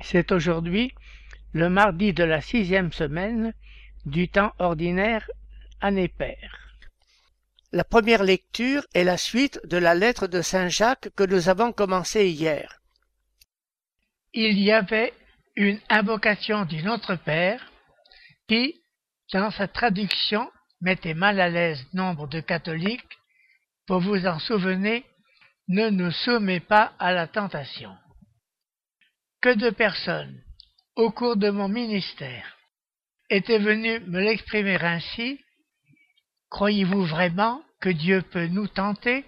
C'est 0.00 0.32
aujourd'hui 0.32 0.92
le 1.52 1.68
mardi 1.68 2.12
de 2.12 2.24
la 2.24 2.40
sixième 2.40 2.92
semaine 2.92 3.54
du 4.04 4.28
temps 4.28 4.52
ordinaire 4.58 5.28
année 5.80 6.08
paire. 6.08 6.66
La 7.72 7.84
première 7.84 8.22
lecture 8.22 8.86
est 8.94 9.04
la 9.04 9.16
suite 9.16 9.60
de 9.64 9.76
la 9.76 9.94
lettre 9.94 10.26
de 10.26 10.40
Saint 10.42 10.68
Jacques 10.68 11.10
que 11.16 11.24
nous 11.24 11.48
avons 11.48 11.72
commencée 11.72 12.28
hier. 12.28 12.80
Il 14.32 14.58
y 14.58 14.70
avait 14.70 15.12
une 15.56 15.80
invocation 15.88 16.64
du 16.64 16.82
Notre 16.82 17.16
Père 17.16 17.72
qui, 18.48 18.80
dans 19.32 19.50
sa 19.50 19.66
traduction, 19.66 20.50
mettait 20.80 21.14
mal 21.14 21.40
à 21.40 21.48
l'aise 21.48 21.84
nombre 21.94 22.28
de 22.28 22.40
catholiques 22.40 23.18
pour 23.86 24.00
vous 24.00 24.26
en 24.26 24.38
souvenir, 24.38 25.02
ne 25.68 25.90
nous 25.90 26.10
soumet 26.10 26.60
pas 26.60 26.92
à 26.98 27.12
la 27.12 27.26
tentation. 27.26 27.96
Que 29.40 29.54
de 29.54 29.70
personnes, 29.70 30.42
au 30.96 31.10
cours 31.10 31.36
de 31.36 31.50
mon 31.50 31.68
ministère, 31.68 32.56
étaient 33.28 33.58
venues 33.58 34.00
me 34.00 34.20
l'exprimer 34.20 34.78
ainsi, 34.82 35.40
croyez-vous 36.50 37.04
vraiment 37.04 37.62
que 37.80 37.90
Dieu 37.90 38.22
peut 38.22 38.46
nous 38.46 38.68
tenter? 38.68 39.24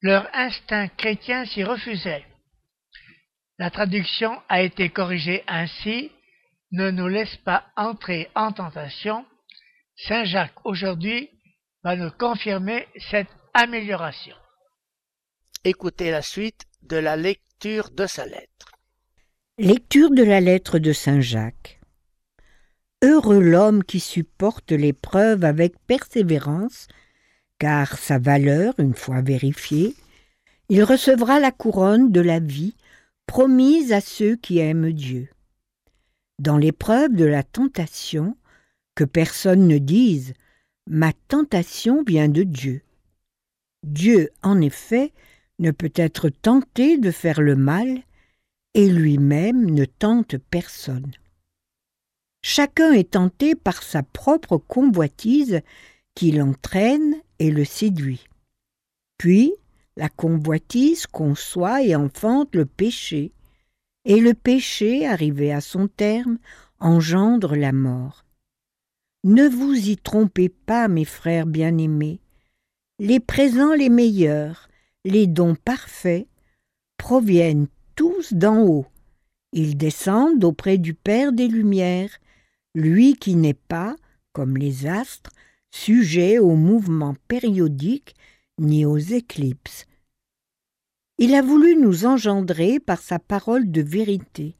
Leur 0.00 0.28
instinct 0.34 0.88
chrétien 0.88 1.44
s'y 1.44 1.64
refusait. 1.64 2.24
La 3.58 3.70
traduction 3.70 4.40
a 4.48 4.62
été 4.62 4.90
corrigée 4.90 5.44
ainsi, 5.46 6.10
ne 6.72 6.90
nous 6.90 7.08
laisse 7.08 7.36
pas 7.38 7.66
entrer 7.76 8.30
en 8.34 8.52
tentation. 8.52 9.24
Saint 9.96 10.24
Jacques 10.24 10.64
aujourd'hui 10.64 11.30
va 11.82 11.96
nous 11.96 12.10
confirmer 12.10 12.86
cette 13.10 13.30
amélioration. 13.54 14.36
Écoutez 15.64 16.10
la 16.10 16.22
suite 16.22 16.66
de 16.82 16.96
la 16.96 17.16
lecture 17.16 17.45
de 17.64 18.06
sa 18.06 18.26
lettre. 18.26 18.72
Lecture 19.58 20.10
de 20.10 20.22
la 20.22 20.40
lettre 20.40 20.78
de 20.78 20.92
Saint 20.92 21.22
Jacques. 21.22 21.80
Heureux 23.02 23.40
l'homme 23.40 23.82
qui 23.82 23.98
supporte 23.98 24.72
l'épreuve 24.72 25.42
avec 25.42 25.74
persévérance, 25.86 26.86
car 27.58 27.96
sa 27.96 28.18
valeur, 28.18 28.74
une 28.78 28.94
fois 28.94 29.22
vérifiée, 29.22 29.94
il 30.68 30.84
recevra 30.84 31.40
la 31.40 31.50
couronne 31.50 32.12
de 32.12 32.20
la 32.20 32.40
vie 32.40 32.76
promise 33.26 33.92
à 33.92 34.02
ceux 34.02 34.36
qui 34.36 34.58
aiment 34.58 34.92
Dieu. 34.92 35.30
Dans 36.38 36.58
l'épreuve 36.58 37.14
de 37.14 37.24
la 37.24 37.42
tentation, 37.42 38.36
que 38.94 39.04
personne 39.04 39.66
ne 39.66 39.78
dise 39.78 40.34
Ma 40.88 41.12
tentation 41.28 42.04
vient 42.06 42.28
de 42.28 42.42
Dieu. 42.42 42.82
Dieu, 43.82 44.28
en 44.42 44.60
effet, 44.60 45.12
ne 45.58 45.70
peut 45.70 45.92
être 45.94 46.28
tenté 46.28 46.98
de 46.98 47.10
faire 47.10 47.40
le 47.40 47.56
mal, 47.56 48.02
et 48.74 48.90
lui-même 48.90 49.70
ne 49.70 49.84
tente 49.84 50.36
personne. 50.36 51.12
Chacun 52.42 52.92
est 52.92 53.12
tenté 53.12 53.54
par 53.54 53.82
sa 53.82 54.02
propre 54.02 54.58
convoitise 54.58 55.62
qui 56.14 56.32
l'entraîne 56.32 57.14
et 57.38 57.50
le 57.50 57.64
séduit. 57.64 58.26
Puis, 59.18 59.52
la 59.96 60.08
convoitise 60.08 61.06
conçoit 61.06 61.82
et 61.82 61.96
enfante 61.96 62.54
le 62.54 62.66
péché, 62.66 63.32
et 64.04 64.20
le 64.20 64.34
péché, 64.34 65.06
arrivé 65.06 65.52
à 65.52 65.60
son 65.60 65.88
terme, 65.88 66.38
engendre 66.78 67.56
la 67.56 67.72
mort. 67.72 68.24
Ne 69.24 69.48
vous 69.48 69.74
y 69.74 69.96
trompez 69.96 70.48
pas, 70.48 70.86
mes 70.86 71.04
frères 71.04 71.46
bien-aimés. 71.46 72.20
Les 73.00 73.18
présents 73.18 73.74
les 73.74 73.88
meilleurs, 73.88 74.68
les 75.06 75.28
dons 75.28 75.54
parfaits, 75.54 76.26
proviennent 76.98 77.68
tous 77.94 78.32
d'en 78.32 78.62
haut. 78.62 78.86
Ils 79.52 79.76
descendent 79.76 80.42
auprès 80.42 80.78
du 80.78 80.94
Père 80.94 81.32
des 81.32 81.46
Lumières, 81.46 82.18
lui 82.74 83.14
qui 83.14 83.36
n'est 83.36 83.54
pas, 83.54 83.94
comme 84.32 84.56
les 84.56 84.86
astres, 84.86 85.30
sujet 85.70 86.38
aux 86.38 86.56
mouvements 86.56 87.14
périodiques 87.28 88.16
ni 88.58 88.84
aux 88.84 88.98
éclipses. 88.98 89.86
Il 91.18 91.34
a 91.34 91.40
voulu 91.40 91.76
nous 91.76 92.04
engendrer 92.04 92.80
par 92.80 93.00
sa 93.00 93.18
parole 93.20 93.70
de 93.70 93.82
vérité, 93.82 94.56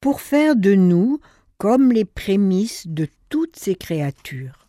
pour 0.00 0.20
faire 0.20 0.56
de 0.56 0.74
nous 0.74 1.20
comme 1.58 1.92
les 1.92 2.04
prémices 2.04 2.88
de 2.88 3.06
toutes 3.28 3.56
ces 3.56 3.76
créatures. 3.76 4.68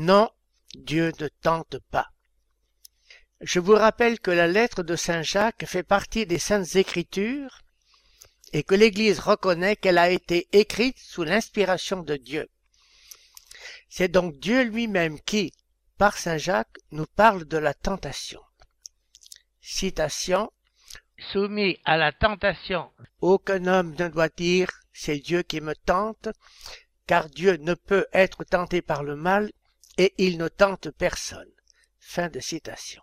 Non, 0.00 0.30
Dieu 0.74 1.12
ne 1.20 1.28
tente 1.28 1.78
pas. 1.90 2.08
Je 3.42 3.60
vous 3.60 3.74
rappelle 3.74 4.18
que 4.18 4.30
la 4.30 4.46
lettre 4.46 4.82
de 4.82 4.96
Saint 4.96 5.20
Jacques 5.20 5.66
fait 5.66 5.82
partie 5.82 6.24
des 6.24 6.38
Saintes 6.38 6.74
Écritures 6.76 7.60
et 8.54 8.62
que 8.62 8.74
l'Église 8.74 9.20
reconnaît 9.20 9.76
qu'elle 9.76 9.98
a 9.98 10.08
été 10.08 10.48
écrite 10.52 10.98
sous 10.98 11.22
l'inspiration 11.22 12.02
de 12.02 12.16
Dieu. 12.16 12.48
C'est 13.90 14.08
donc 14.08 14.38
Dieu 14.38 14.62
lui-même 14.62 15.20
qui, 15.20 15.52
par 15.98 16.16
Saint 16.16 16.38
Jacques, 16.38 16.78
nous 16.92 17.06
parle 17.06 17.44
de 17.44 17.58
la 17.58 17.74
tentation. 17.74 18.40
Citation 19.60 20.50
Soumis 21.30 21.78
à 21.84 21.98
la 21.98 22.12
tentation, 22.12 22.90
aucun 23.20 23.66
homme 23.66 23.94
ne 23.98 24.08
doit 24.08 24.30
dire 24.30 24.70
c'est 24.94 25.18
Dieu 25.18 25.42
qui 25.42 25.60
me 25.60 25.74
tente, 25.74 26.30
car 27.06 27.28
Dieu 27.28 27.58
ne 27.58 27.74
peut 27.74 28.06
être 28.14 28.44
tenté 28.44 28.80
par 28.80 29.02
le 29.02 29.14
mal 29.14 29.50
et 30.00 30.14
il 30.16 30.38
ne 30.38 30.48
tente 30.48 30.88
personne. 30.90 31.52
Fin 31.98 32.30
de 32.30 32.40
citation. 32.40 33.02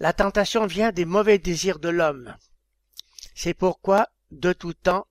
La 0.00 0.12
tentation 0.12 0.66
vient 0.66 0.90
des 0.90 1.04
mauvais 1.04 1.38
désirs 1.38 1.78
de 1.78 1.90
l'homme. 1.90 2.36
C'est 3.32 3.54
pourquoi, 3.54 4.08
de 4.32 4.52
tout 4.52 4.74
temps, 4.74 5.06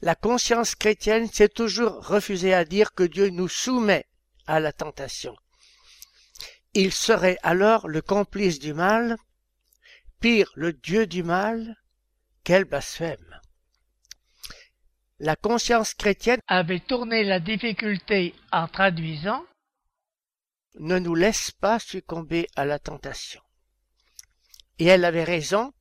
la 0.00 0.14
conscience 0.14 0.74
chrétienne 0.74 1.30
s'est 1.30 1.50
toujours 1.50 2.06
refusée 2.06 2.54
à 2.54 2.64
dire 2.64 2.94
que 2.94 3.02
Dieu 3.02 3.28
nous 3.28 3.48
soumet 3.48 4.06
à 4.46 4.60
la 4.60 4.72
tentation. 4.72 5.36
Il 6.72 6.90
serait 6.90 7.36
alors 7.42 7.88
le 7.88 8.00
complice 8.00 8.58
du 8.60 8.72
mal, 8.72 9.18
pire 10.20 10.50
le 10.54 10.72
Dieu 10.72 11.06
du 11.06 11.22
mal, 11.22 11.76
quel 12.44 12.64
blasphème. 12.64 13.41
La 15.24 15.36
conscience 15.36 15.94
chrétienne 15.94 16.40
avait 16.48 16.80
tourné 16.80 17.22
la 17.22 17.38
difficulté 17.38 18.34
en 18.50 18.66
traduisant 18.66 19.44
Ne 20.80 20.98
nous 20.98 21.14
laisse 21.14 21.52
pas 21.52 21.78
succomber 21.78 22.48
à 22.56 22.64
la 22.64 22.80
tentation. 22.80 23.40
Et 24.80 24.86
elle 24.86 25.04
avait 25.04 25.22
raison, 25.22 25.72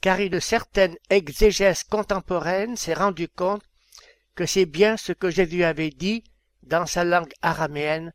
car 0.00 0.20
une 0.20 0.40
certaine 0.40 0.96
exégèse 1.10 1.84
contemporaine 1.84 2.78
s'est 2.78 2.94
rendu 2.94 3.28
compte 3.28 3.62
que 4.34 4.46
c'est 4.46 4.64
bien 4.64 4.96
ce 4.96 5.12
que 5.12 5.28
Jésus 5.28 5.62
avait 5.62 5.90
dit 5.90 6.24
dans 6.62 6.86
sa 6.86 7.04
langue 7.04 7.34
araméenne, 7.42 8.14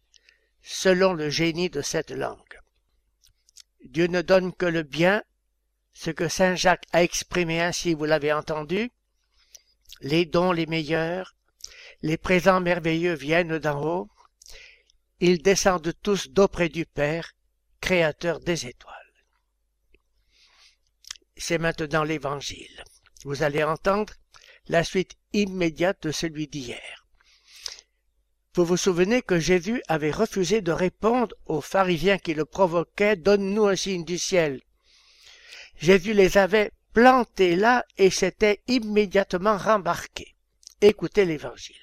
selon 0.63 1.13
le 1.13 1.29
génie 1.29 1.69
de 1.69 1.83
cette 1.83 2.09
langue. 2.09 2.57
Dieu 3.85 4.07
ne 4.07 4.23
donne 4.23 4.53
que 4.53 4.65
le 4.65 4.81
bien, 4.81 5.21
ce 5.93 6.09
que 6.09 6.27
Saint 6.27 6.55
Jacques 6.55 6.87
a 6.93 7.03
exprimé 7.03 7.61
ainsi, 7.61 7.93
vous 7.93 8.05
l'avez 8.05 8.33
entendu, 8.33 8.91
les 9.99 10.25
dons 10.25 10.51
les 10.51 10.65
meilleurs, 10.65 11.35
les 12.01 12.17
présents 12.17 12.61
merveilleux 12.61 13.13
viennent 13.13 13.59
d'en 13.59 13.83
haut, 13.83 14.09
ils 15.19 15.41
descendent 15.41 15.93
tous 16.01 16.29
d'auprès 16.29 16.69
du 16.69 16.85
Père, 16.85 17.33
créateur 17.79 18.39
des 18.39 18.65
étoiles. 18.65 18.95
C'est 21.37 21.57
maintenant 21.57 22.03
l'Évangile. 22.03 22.83
Vous 23.23 23.43
allez 23.43 23.63
entendre 23.63 24.13
la 24.67 24.83
suite 24.83 25.15
immédiate 25.33 26.03
de 26.03 26.11
celui 26.11 26.47
d'hier. 26.47 27.05
Vous 28.53 28.65
vous 28.65 28.77
souvenez 28.77 29.21
que 29.21 29.39
Jésus 29.39 29.81
avait 29.87 30.11
refusé 30.11 30.61
de 30.61 30.71
répondre 30.71 31.35
aux 31.45 31.61
pharisiens 31.61 32.17
qui 32.17 32.33
le 32.33 32.45
provoquaient 32.45 33.15
Donne-nous 33.15 33.65
un 33.65 33.75
signe 33.75 34.03
du 34.03 34.17
ciel. 34.17 34.61
Jésus 35.77 36.13
les 36.13 36.37
avait 36.37 36.71
plantés 36.93 37.55
là 37.55 37.83
et 37.97 38.09
s'était 38.09 38.61
immédiatement 38.67 39.57
rembarqué. 39.57 40.35
Écoutez 40.81 41.25
l'Évangile. 41.25 41.75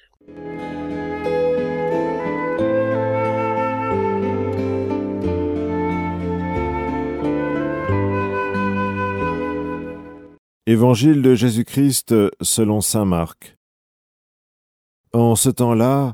Évangile 10.65 11.23
de 11.23 11.33
Jésus-Christ 11.33 12.13
selon 12.41 12.79
Saint 12.81 13.05
Marc. 13.05 13.57
En 15.13 15.35
ce 15.35 15.49
temps-là, 15.49 16.13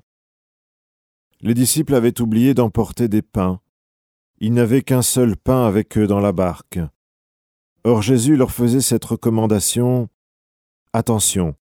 les 1.41 1.53
disciples 1.53 1.93
avaient 1.93 2.21
oublié 2.21 2.53
d'emporter 2.53 3.09
des 3.09 3.21
pains. 3.21 3.59
Ils 4.39 4.53
n'avaient 4.53 4.81
qu'un 4.81 5.01
seul 5.01 5.35
pain 5.35 5.67
avec 5.67 5.97
eux 5.97 6.07
dans 6.07 6.21
la 6.21 6.31
barque. 6.31 6.79
Or 7.85 8.01
Jésus 8.01 8.35
leur 8.35 8.49
faisait 8.49 8.81
cette 8.81 9.05
recommandation 9.05 10.09
Attention, 10.91 11.53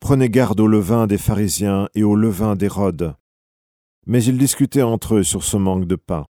prenez 0.00 0.28
garde 0.28 0.58
au 0.58 0.66
levain 0.66 1.06
des 1.06 1.16
pharisiens 1.16 1.88
et 1.94 2.02
au 2.02 2.16
levain 2.16 2.56
d'Hérode. 2.56 3.14
Mais 4.04 4.24
ils 4.24 4.36
discutaient 4.36 4.82
entre 4.82 5.14
eux 5.14 5.22
sur 5.22 5.44
ce 5.44 5.56
manque 5.56 5.84
de 5.84 5.94
pain. 5.94 6.26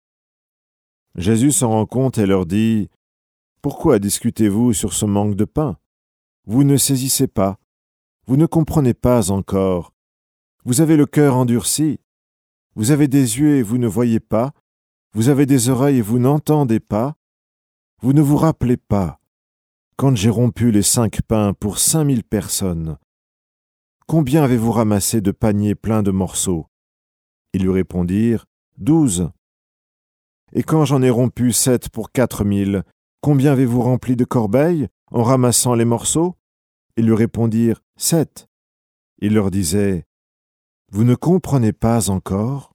Jésus 1.15 1.53
s'en 1.53 1.71
rend 1.71 1.87
compte 1.87 2.19
et 2.19 2.27
leur 2.27 2.45
dit 2.45 2.91
Pourquoi 3.63 3.99
discutez-vous 3.99 4.75
sur 4.75 4.93
ce 4.93 5.07
manque 5.07 5.37
de 5.37 5.47
pain? 5.47 5.79
Vous 6.47 6.63
ne 6.63 6.77
saisissez 6.77 7.27
pas, 7.27 7.59
vous 8.27 8.37
ne 8.37 8.45
comprenez 8.45 8.93
pas 8.93 9.31
encore. 9.31 9.95
Vous 10.67 10.83
avez 10.83 10.99
le 10.99 11.07
cœur 11.07 11.35
endurci, 11.35 11.99
vous 12.75 12.91
avez 12.91 13.09
des 13.09 13.39
yeux 13.39 13.57
et 13.57 13.63
vous 13.63 13.79
ne 13.79 13.89
voyez 13.89 14.21
pas, 14.21 14.53
vous 15.15 15.31
avez 15.31 15.47
des 15.47 15.71
oreilles 15.71 15.97
et 15.97 16.03
vous 16.03 16.19
n'entendez 16.19 16.79
pas, 16.79 17.17
vous 18.03 18.13
ne 18.13 18.21
vous 18.21 18.37
rappelez 18.37 18.77
pas, 18.77 19.21
quand 19.97 20.17
j'ai 20.17 20.31
rompu 20.31 20.71
les 20.71 20.83
cinq 20.83 21.23
pains 21.23 21.55
pour 21.55 21.79
cinq 21.79 22.05
mille 22.05 22.25
personnes, 22.25 22.99
combien 24.07 24.43
avez-vous 24.43 24.73
ramassé 24.73 25.21
de 25.21 25.31
paniers 25.31 25.75
pleins 25.75 26.03
de 26.03 26.11
morceaux? 26.11 26.67
Ils 27.53 27.63
lui 27.63 27.71
répondirent, 27.71 28.47
Douze. 28.77 29.31
Et 30.53 30.63
quand 30.63 30.85
j'en 30.85 31.03
ai 31.03 31.11
rompu 31.11 31.53
sept 31.53 31.89
pour 31.89 32.11
quatre 32.11 32.45
mille, 32.45 32.83
combien 33.21 33.53
avez-vous 33.53 33.81
rempli 33.81 34.17
de 34.17 34.25
corbeilles 34.25 34.89
en 35.11 35.23
ramassant 35.23 35.75
les 35.75 35.85
morceaux? 35.85 36.37
Ils 36.97 37.07
lui 37.07 37.15
répondirent, 37.15 37.81
Sept. 37.97 38.49
Il 39.19 39.35
leur 39.35 39.51
disait, 39.51 40.05
Vous 40.91 41.05
ne 41.05 41.15
comprenez 41.15 41.73
pas 41.73 42.11
encore 42.11 42.74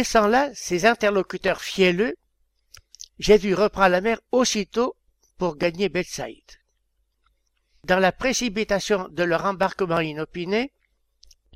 Laissant 0.00 0.28
là 0.28 0.48
ses 0.54 0.86
interlocuteurs 0.86 1.60
fielleux, 1.60 2.14
Jésus 3.18 3.52
reprend 3.52 3.86
la 3.86 4.00
mer 4.00 4.18
aussitôt 4.32 4.96
pour 5.36 5.58
gagner 5.58 5.90
Bethsaïde. 5.90 6.52
Dans 7.84 7.98
la 7.98 8.10
précipitation 8.10 9.10
de 9.10 9.22
leur 9.22 9.44
embarquement 9.44 10.00
inopiné, 10.00 10.72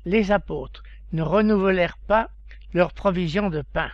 les 0.05 0.31
apôtres 0.31 0.83
ne 1.11 1.23
renouvelèrent 1.23 1.97
pas 2.07 2.29
leur 2.71 2.93
provision 2.93 3.49
de 3.49 3.63
pain. 3.63 3.91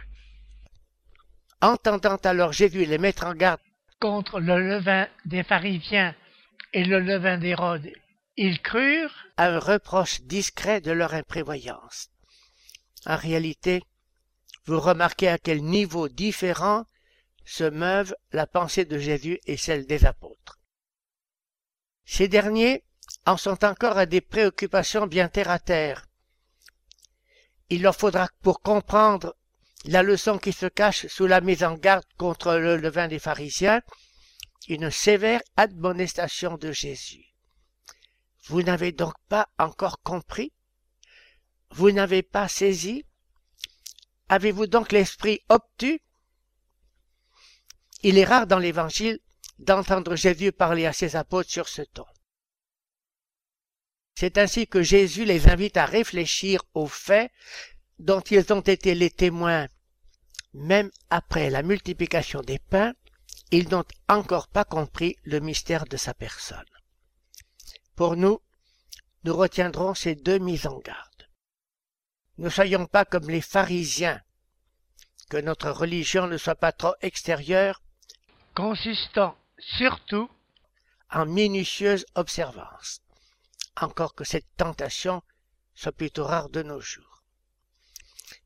Entendant 1.62 2.18
alors 2.18 2.52
Jésus 2.52 2.84
les 2.84 2.98
mettre 2.98 3.26
en 3.26 3.36
garde 3.36 3.62
contre 4.02 4.42
le 4.42 4.60
levain 4.68 5.08
des 5.24 5.44
pharisiens 5.44 6.14
et 6.74 6.84
le 6.84 7.00
levain 7.00 7.38
d'Hérode, 7.38 7.90
ils 8.36 8.62
crurent 8.62 9.28
à 9.38 9.48
un 9.48 9.60
reproche 9.60 10.20
discret 10.24 10.82
de 10.82 10.92
leur 10.92 11.14
imprévoyance. 11.14 12.10
En 13.06 13.16
réalité, 13.16 13.82
vous 14.66 14.80
remarquez 14.80 15.28
à 15.28 15.38
quel 15.38 15.64
niveau 15.64 16.08
différent 16.08 16.86
se 17.46 17.64
meuvent 17.64 18.16
la 18.32 18.48
pensée 18.48 18.86
de 18.86 18.98
Jésus 18.98 19.40
et 19.46 19.58
celle 19.58 19.86
des 19.88 20.06
apôtres. 20.06 20.60
Ces 22.06 22.28
derniers 22.28 22.84
en 23.26 23.38
sont 23.38 23.64
encore 23.66 23.98
à 23.98 24.06
des 24.06 24.22
préoccupations 24.22 25.08
bien 25.08 25.28
terre 25.28 25.50
à 25.50 25.60
terre. 25.60 26.08
Il 27.70 27.82
leur 27.82 27.96
faudra 27.96 28.30
pour 28.42 28.62
comprendre 28.62 29.36
la 29.86 30.04
leçon 30.04 30.38
qui 30.38 30.54
se 30.54 30.68
cache 30.68 31.08
sous 31.08 31.26
la 31.26 31.42
mise 31.42 31.64
en 31.64 31.76
garde 31.76 32.06
contre 32.18 32.56
le 32.56 32.78
levain 32.78 33.08
des 33.08 33.20
pharisiens, 33.20 33.82
une 34.68 34.92
sévère 34.92 35.42
admonestation 35.58 36.58
de 36.58 36.72
Jésus. 36.72 37.26
Vous 38.46 38.62
n'avez 38.62 38.92
donc 38.92 39.14
pas 39.28 39.48
encore 39.58 40.02
compris? 40.02 40.52
Vous 41.72 41.92
n'avez 41.92 42.22
pas 42.22 42.48
saisi 42.48 43.06
Avez-vous 44.32 44.68
donc 44.68 44.94
l'esprit 44.94 45.42
obtus? 45.50 46.00
Il 48.02 48.18
est 48.18 48.24
rare 48.24 48.48
dans 48.48 48.60
l'Évangile 48.60 49.20
d'entendre 49.60 50.16
Jésus 50.16 50.54
parler 50.54 50.86
à 50.86 50.94
ses 50.94 51.18
apôtres 51.18 51.50
sur 51.50 51.68
ce 51.68 51.82
ton. 51.82 52.06
C'est 54.16 54.38
ainsi 54.38 54.68
que 54.68 54.84
Jésus 54.84 55.26
les 55.26 55.50
invite 55.50 55.76
à 55.76 55.86
réfléchir 55.86 56.64
aux 56.74 56.88
faits 56.88 57.30
dont 58.00 58.22
ils 58.22 58.54
ont 58.54 58.62
été 58.62 58.96
les 58.96 59.10
témoins. 59.10 59.68
Même 60.54 60.92
après 61.10 61.50
la 61.50 61.62
multiplication 61.62 62.40
des 62.40 62.60
pains, 62.60 62.94
ils 63.52 63.68
n'ont 63.68 63.84
encore 64.08 64.48
pas 64.48 64.64
compris 64.64 65.18
le 65.24 65.42
mystère 65.42 65.84
de 65.84 65.98
sa 65.98 66.14
personne. 66.14 66.72
Pour 67.98 68.16
nous, 68.16 68.40
nous 69.26 69.36
retiendrons 69.36 69.94
ces 69.94 70.16
deux 70.16 70.40
mises 70.40 70.68
en 70.68 70.80
garde. 70.80 71.11
Ne 72.42 72.50
soyons 72.50 72.88
pas 72.88 73.06
comme 73.06 73.30
les 73.30 73.40
pharisiens, 73.40 74.20
que 75.30 75.38
notre 75.38 75.70
religion 75.70 76.26
ne 76.26 76.38
soit 76.38 76.56
pas 76.56 76.72
trop 76.72 76.96
extérieure, 77.04 77.84
consistant 78.56 79.38
surtout 79.60 80.28
en 81.12 81.28
minutieuse 81.28 82.04
observance, 82.16 83.04
encore 83.80 84.16
que 84.16 84.24
cette 84.24 84.48
tentation 84.58 85.22
soit 85.76 85.92
plutôt 85.92 86.26
rare 86.26 86.50
de 86.50 86.64
nos 86.64 86.82
jours. 86.82 87.22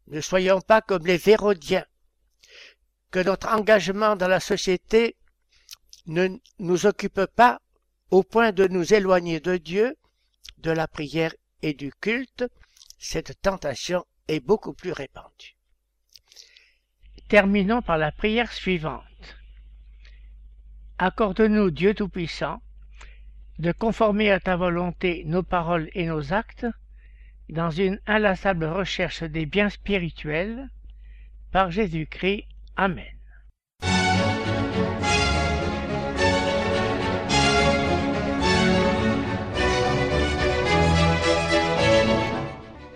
Ne 0.07 0.19
soyons 0.19 0.59
pas 0.59 0.81
comme 0.81 1.05
les 1.05 1.29
Hérodiens, 1.29 1.85
que 3.11 3.19
notre 3.19 3.47
engagement 3.47 4.17
dans 4.17 4.27
la 4.27 4.41
société 4.41 5.15
ne 6.05 6.37
nous 6.59 6.85
occupe 6.85 7.27
pas 7.27 7.61
au 8.11 8.23
point 8.23 8.51
de 8.51 8.67
nous 8.67 8.93
éloigner 8.93 9.39
de 9.39 9.55
Dieu, 9.55 9.95
de 10.57 10.71
la 10.71 10.89
prière 10.89 11.33
et 11.61 11.73
du 11.73 11.93
culte, 11.93 12.43
cette 12.97 13.41
tentation 13.41 14.05
est 14.27 14.39
beaucoup 14.39 14.73
plus 14.73 14.91
répandue. 14.91 15.55
Terminons 17.27 17.81
par 17.81 17.97
la 17.97 18.11
prière 18.11 18.51
suivante. 18.51 19.03
Accorde-nous, 20.97 21.71
Dieu 21.71 21.93
Tout-Puissant, 21.93 22.61
de 23.59 23.71
conformer 23.71 24.31
à 24.31 24.39
ta 24.39 24.55
volonté 24.55 25.23
nos 25.25 25.43
paroles 25.43 25.89
et 25.93 26.05
nos 26.05 26.33
actes 26.33 26.67
dans 27.49 27.69
une 27.69 27.99
inlassable 28.05 28.65
recherche 28.65 29.23
des 29.23 29.45
biens 29.45 29.69
spirituels. 29.69 30.69
Par 31.51 31.71
Jésus-Christ. 31.71 32.47
Amen. 32.75 33.14